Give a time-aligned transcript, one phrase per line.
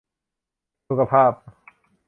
[0.87, 1.31] สุขภาพ